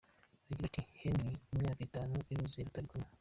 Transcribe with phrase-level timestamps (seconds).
[0.49, 3.09] Agira ati “Henry, imyaka itanu iruzuye tutari kumwe.